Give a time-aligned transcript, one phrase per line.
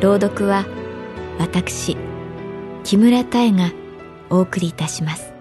[0.00, 0.64] 朗読は
[1.38, 1.94] 私
[2.84, 3.70] 木村多江が
[4.30, 5.34] お送りいたします。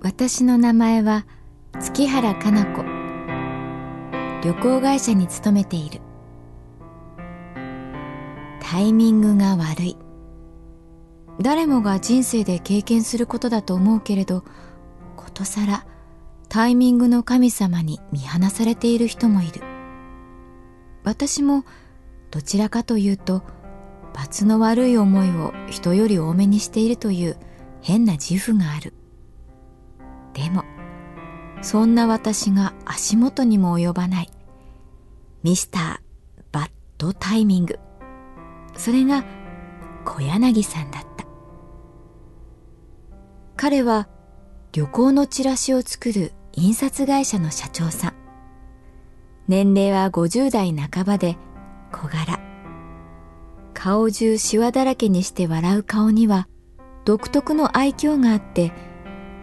[0.00, 1.26] 私の名前は
[1.80, 2.84] 月原かな子。
[4.44, 6.00] 旅行会社に勤めている。
[8.62, 9.96] タイミングが悪い。
[11.40, 14.44] 誰もが人生で経験することだと思うけれど
[15.20, 15.86] ことさら
[16.48, 19.62] タイミングの神様に見放されている人もいる。
[21.04, 21.64] 私も
[22.30, 23.42] どちらかというと
[24.14, 27.36] 罰の悪い思いを人より多めにしているという
[27.80, 28.94] 変な自負がある。
[30.34, 30.64] でも
[31.62, 34.30] そんな私が足元にも及ばない。
[35.42, 37.78] ミスターバッドタイミング。
[38.76, 39.24] それが
[40.04, 41.26] 小柳さんだった。
[43.56, 44.08] 彼は
[44.72, 48.14] 旅行のチラシを作る印刷会社の社長さん。
[49.48, 51.36] 年齢は50代半ばで
[51.92, 52.40] 小柄。
[53.74, 56.48] 顔中シワだらけにして笑う顔には
[57.04, 58.72] 独特の愛嬌があって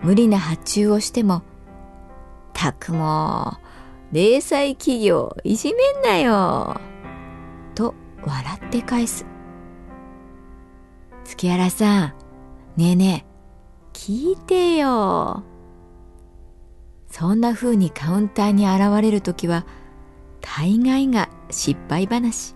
[0.04, 1.42] 無理な発注をしても
[2.54, 3.58] 「たくも
[4.12, 6.80] 零細企業いじめんなよ」
[7.74, 9.26] と笑って返す
[11.24, 12.14] 月原さん
[12.78, 13.37] ねえねえ
[13.98, 15.44] 聞いてよ。
[17.10, 19.66] そんな風にカウンターに現れる時は
[20.40, 22.54] 大概が失敗話。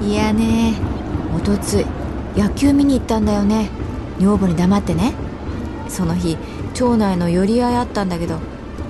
[0.00, 0.74] いやね
[1.36, 1.86] おとつい
[2.34, 3.68] 野球見に行ったんだよね
[4.18, 5.12] 女房に黙ってね
[5.88, 6.38] その日
[6.72, 8.38] 町内の寄り合いあったんだけど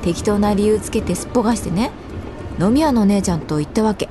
[0.03, 1.91] 適当な理由つけてすっぽかしてね
[2.61, 4.09] 飲み屋の姉ちゃんと行ったわけ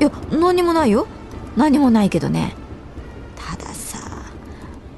[0.00, 1.06] いや何もないよ。
[1.56, 2.54] 何もないけどね。
[3.36, 3.98] たださ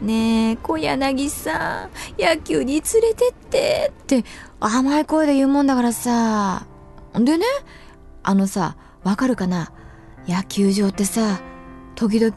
[0.03, 1.91] ねえ小柳さん
[2.23, 4.25] 野球に連れてってって
[4.59, 6.67] 甘い声で言うもんだからさ。
[7.15, 7.47] でね
[8.23, 9.73] あのさわかるかな？
[10.29, 11.41] 野球場ってさ
[11.95, 12.35] 時々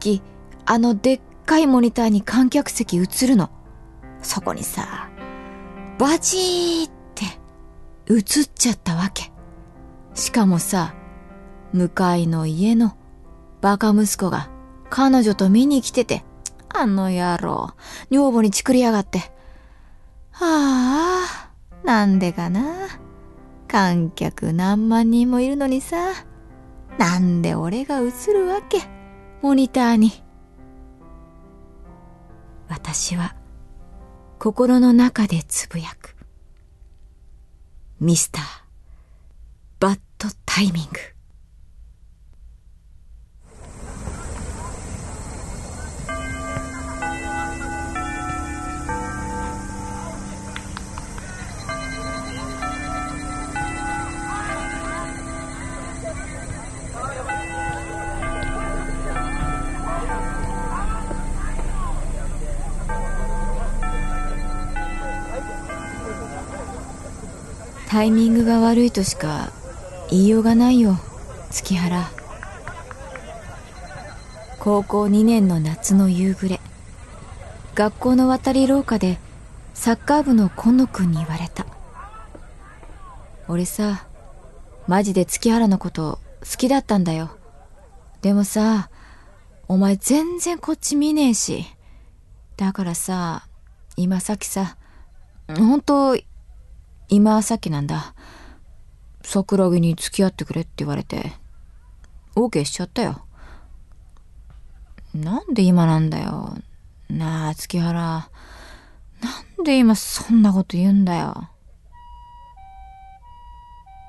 [0.66, 3.50] あのでっかいモニターに観客席映るの。
[4.22, 5.09] そこにさ
[6.00, 7.25] バチーって
[8.09, 8.23] 映っ
[8.56, 9.31] ちゃったわけ。
[10.16, 10.96] しかもさ
[11.73, 12.95] 向かいの家の
[13.61, 14.50] バカ息子が
[14.89, 16.23] 彼女と見に来てて、
[16.69, 17.72] あの野郎、
[18.09, 19.31] 女房にチクりやがって。
[20.31, 21.50] はあ、
[21.84, 22.88] なんでかな。
[23.67, 26.13] 観客何万人もいるのにさ、
[27.00, 28.81] なんで俺が映るわけ
[29.41, 30.11] モニターに。
[32.69, 33.35] 私は
[34.38, 36.16] 心の中でつぶやく。
[38.00, 38.44] ミスター、
[39.79, 41.12] バッドタイミング。
[67.93, 69.51] タイミングが悪いとしか
[70.09, 70.97] 言いようがないよ
[71.51, 72.09] 月原。
[74.57, 76.59] 高校2年の夏の夕暮れ
[77.75, 79.19] 学校の渡り廊下で
[79.75, 81.67] サッカー部の今野くんに言われた。
[83.47, 84.07] 俺さ
[84.87, 87.37] マジで月原のこと好きだったんだよ。
[88.23, 88.90] でもさ
[89.67, 91.63] お前全然こっち見ねえし。
[92.57, 93.45] だからさ
[93.97, 94.78] 今さっきさ
[95.47, 96.17] 本当
[97.14, 98.16] 今さっきなんだ。
[99.22, 101.32] 桜木に付き合ってくれって言われて、
[102.36, 103.22] OK しちゃったよ。
[105.14, 106.58] なんで今なんだよ。
[107.12, 107.94] なあ、月原。
[107.94, 108.30] な
[109.62, 111.50] んで今そんなこと言うんだよ。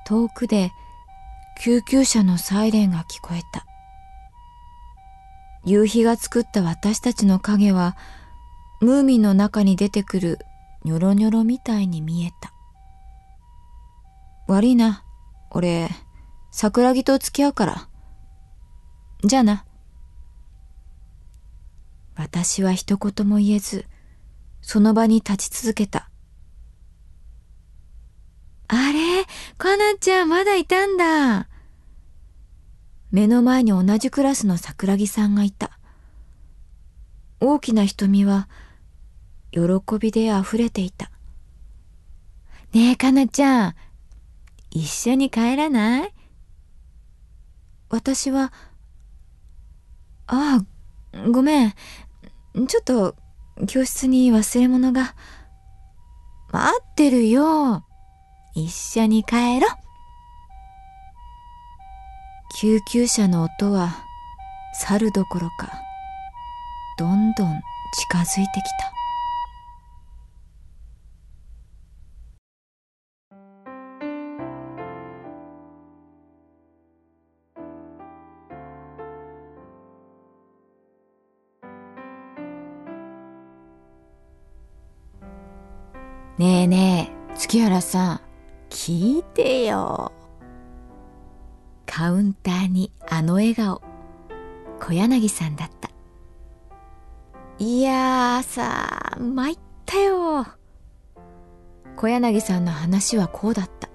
[0.07, 0.71] 遠くで
[1.61, 3.67] 救急車のサイレンが聞こえた。
[5.63, 7.95] 夕日が作った私たちの影は
[8.81, 10.39] ムーミンの中に出てくる
[10.83, 12.54] ニョロニョロみたいに見えた。
[14.47, 15.03] 悪いな。
[15.51, 15.89] 俺、
[16.51, 17.89] 桜木と付き合うから。
[19.23, 19.65] じゃあな。
[22.15, 23.85] 私は一言も言えず、
[24.61, 26.09] その場に立ち続けた。
[28.67, 29.25] あれ？
[29.57, 31.47] かなちゃんまだいたんだ。
[33.11, 35.79] 目の前に同じクラスの桜木さんがいた。
[37.39, 38.49] 大きな瞳は
[39.51, 39.61] 喜
[39.99, 41.11] びで溢れていた。
[42.73, 43.75] ねえ、かなちゃん、
[44.75, 46.13] 一緒に帰らない？
[47.87, 48.51] 私は、
[50.27, 50.59] あ
[51.13, 51.73] あ、ごめん。
[52.67, 53.15] ちょっと、
[53.67, 55.15] 教室に忘れ物が。
[56.51, 57.85] 待ってるよ。
[58.53, 59.67] 一緒に帰ろ。
[62.59, 64.03] 救急車の音は、
[64.81, 65.71] 去るどころか、
[66.97, 67.61] どんどん
[68.09, 68.94] 近づいてきた。
[86.37, 88.21] ねえねえ、月原さん、
[88.69, 90.11] 聞いてよ。
[91.85, 93.81] カウンターにあの笑顔、
[94.81, 95.89] 小柳さんだった。
[97.57, 100.45] いやーさ、参ったよ。
[101.95, 103.87] 小柳さんの話はこうだった。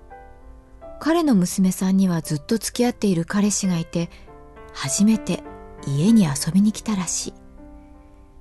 [0.99, 4.09] 彼の娘さんにはずっと付き合っている彼氏がいて、
[4.73, 5.43] 初めて
[5.87, 7.35] 家に遊びに来たらしい。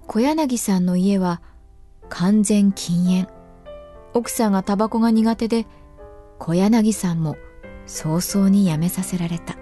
[0.08, 1.42] 小柳さんの家は
[2.08, 3.39] 完全禁煙。
[4.14, 5.66] 奥さんがタバコが苦手で
[6.40, 7.38] 小柳さんも
[7.86, 9.56] 早々に辞めさせられた。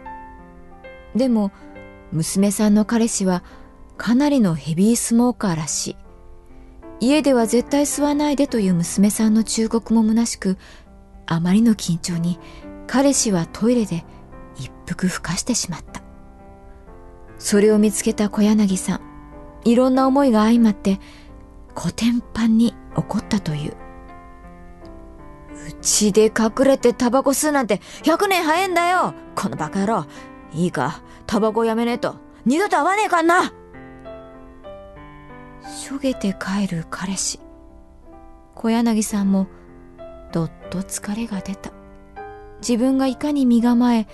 [1.15, 1.51] でも
[2.11, 3.43] 娘さんの彼氏は
[3.97, 5.95] かなりのヘビースモーカーらしい。
[6.99, 10.57] 家では絶対吸わないでという娘さんの忠告も虚しく
[11.25, 12.39] あまりの緊張に
[12.87, 14.05] 彼氏はトイレで
[14.55, 16.01] 一服ふかしてしまった。
[17.37, 19.01] それを見つけた小柳さん
[19.63, 20.99] いろんな思いが相まって
[21.75, 23.86] コテンパンに怒ったという。
[25.67, 30.05] うちで隠れてタバコ吸うなんて100年早いんだよこのバカ野郎
[30.53, 32.15] いいか、タバコやめねえと
[32.45, 33.53] 二度と会わねえかんな
[35.67, 37.39] しょげて帰る彼氏。
[38.55, 39.47] 小柳さんも
[40.31, 41.71] どっと疲れが出た。
[42.59, 44.07] 自分がいかに身構え、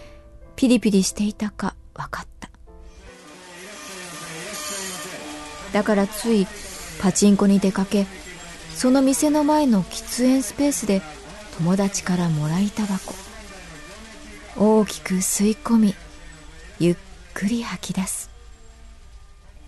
[0.56, 2.49] ピリピリしていたか分かった。
[5.71, 6.47] だからつい
[7.01, 8.06] パチンコに出かけ、
[8.75, 11.01] その店の前の喫煙スペースで
[11.57, 13.13] 友達からもらいタバコ
[14.57, 15.95] 大きく吸い込み
[16.79, 16.97] ゆっ
[17.33, 18.29] くり吐き出す。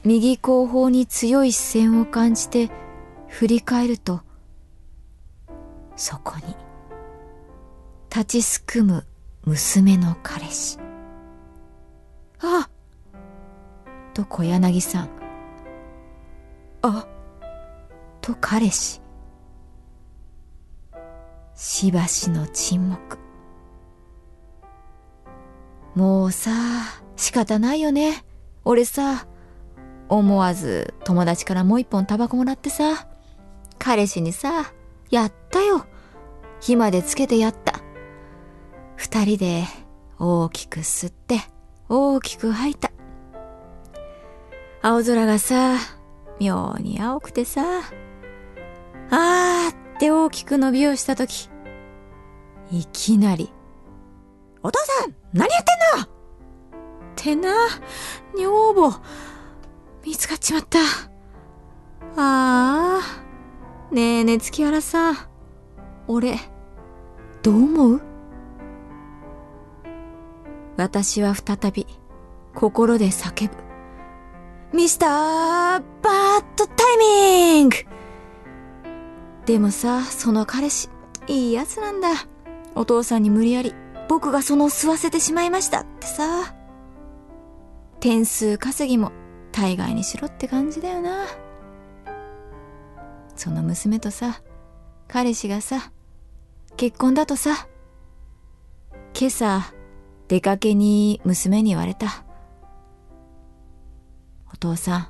[0.03, 2.69] 右後方に強い視線を感じて
[3.27, 4.21] 振り返ると
[5.95, 6.55] そこに
[8.09, 9.05] 立ちすくむ
[9.43, 10.77] 娘の彼氏。
[12.39, 12.69] あ
[14.13, 15.09] と小柳さん。
[16.81, 17.07] あ
[18.21, 19.04] と彼氏。
[21.55, 23.17] しばしの沈黙。
[25.95, 26.51] もうさ、
[27.15, 28.25] 仕方ないよね。
[28.65, 29.27] 俺さ、
[30.09, 33.07] 思わず友達からもう一本タバコもらってさ、
[33.79, 34.73] 彼氏にさ、
[35.09, 35.85] やったよ。
[36.59, 37.79] 火までつけてやった。
[38.95, 39.63] 二人で
[40.19, 41.39] 大きく吸って、
[41.87, 42.91] 大きく吐いた。
[44.81, 45.77] 青空がさ、
[46.39, 47.61] 妙に青くてさ、
[49.09, 51.49] あーっって大きく伸びをしたとき、
[52.71, 53.53] いきなり、
[54.61, 55.63] お父さん何やっ
[57.23, 57.47] てんの？
[57.47, 57.53] ってな、
[58.37, 58.93] 女房、
[60.05, 60.79] 見つかっちまった。
[62.17, 63.01] ああ、
[63.93, 65.17] ねえねえ月原さん、
[66.07, 66.37] 俺、
[67.41, 68.01] どう思う？
[70.77, 71.87] 私は再び、
[72.53, 73.55] 心で叫ぶ。
[74.73, 75.81] ミスター、バ
[76.41, 77.77] ッドタイミング
[79.45, 80.89] でもさ、その彼氏、
[81.27, 82.09] いいやつなんだ。
[82.73, 83.75] お父さんに無理やり、
[84.09, 86.55] 僕がその吸わせてしまいましたってさ。
[87.99, 89.11] 点数稼ぎも
[89.51, 91.25] 大概にしろって感じだよな。
[93.35, 94.41] その娘とさ、
[95.07, 95.91] 彼氏がさ、
[96.75, 97.67] 結婚だとさ、
[99.13, 99.73] 今朝、
[100.27, 102.25] 出かけに娘に言われた。
[104.51, 105.07] お父さん、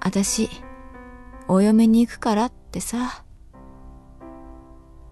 [0.00, 0.48] 私、
[1.48, 3.24] お嫁に行くからってさ。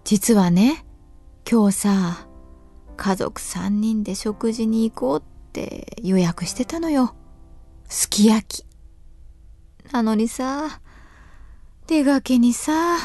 [0.07, 0.85] 実はね、
[1.45, 2.27] 今日さ、
[2.95, 7.13] 家族三人で食事に行こうって予約してたのよ。
[7.89, 9.91] すき焼き。
[9.91, 10.79] なのにさ、
[11.87, 12.97] 出がけにさ、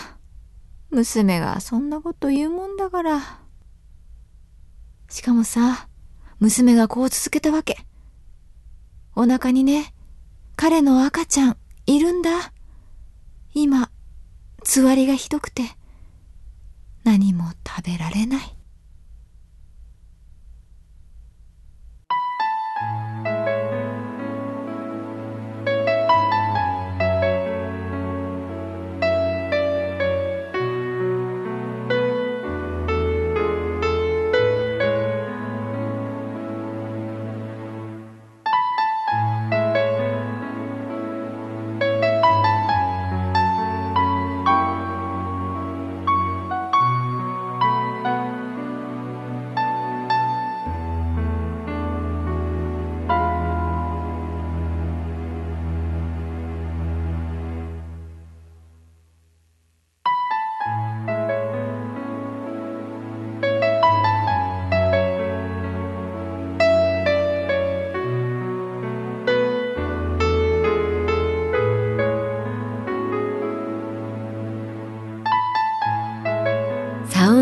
[0.90, 3.40] 娘がそんなこと言うもんだから。
[5.08, 5.88] しかもさ、
[6.38, 7.78] 娘がこう続けたわけ。
[9.16, 9.92] お腹にね、
[10.54, 12.52] 彼の赤ちゃんいるんだ。
[13.54, 13.90] 今、
[14.62, 15.64] つわりがひどくて、
[17.04, 18.61] 何も食べられない。